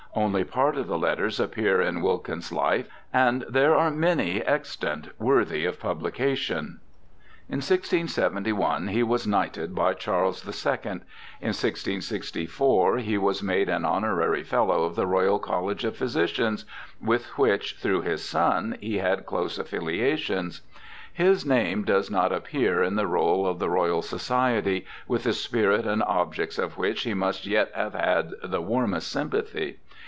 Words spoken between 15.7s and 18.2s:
of Physicians, with which, through